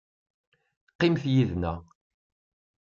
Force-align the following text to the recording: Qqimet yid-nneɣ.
Qqimet 0.93 1.23
yid-nneɣ. 1.33 1.77